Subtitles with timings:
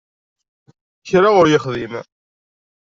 [1.07, 1.93] Kra ur yexdim.